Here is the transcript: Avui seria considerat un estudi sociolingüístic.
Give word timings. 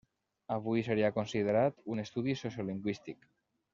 Avui 0.55 0.83
seria 0.87 1.11
considerat 1.17 1.77
un 1.97 2.03
estudi 2.05 2.37
sociolingüístic. 2.43 3.31